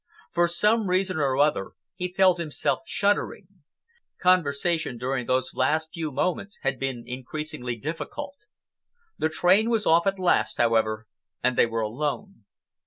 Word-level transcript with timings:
For 0.33 0.47
some 0.47 0.87
reason 0.89 1.17
or 1.17 1.37
other 1.37 1.73
he 1.93 2.11
felt 2.11 2.39
himself 2.39 2.79
shuddering. 2.87 3.47
Conversation 4.19 4.97
during 4.97 5.27
those 5.27 5.53
last 5.53 5.91
few 5.93 6.11
moments 6.11 6.57
had 6.63 6.79
been 6.79 7.03
increasingly 7.05 7.75
difficult. 7.75 8.47
The 9.19 9.29
train 9.29 9.69
was 9.69 9.85
off 9.85 10.07
at 10.07 10.17
last, 10.17 10.57
however, 10.57 11.05
and 11.43 11.55
they 11.55 11.67
were 11.67 11.81
alone. 11.81 12.45